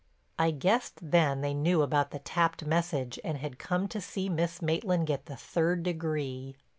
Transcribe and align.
I 0.39 0.49
guessed 0.49 0.97
then 0.99 1.41
they 1.41 1.53
knew 1.53 1.83
about 1.83 2.09
the 2.09 2.17
tapped 2.17 2.65
message 2.65 3.19
and 3.23 3.37
had 3.37 3.59
come 3.59 3.87
to 3.89 4.01
see 4.01 4.29
Miss 4.29 4.59
Maitland 4.59 5.05
get 5.05 5.27
the 5.27 5.35
third 5.35 5.83
degree. 5.83 6.55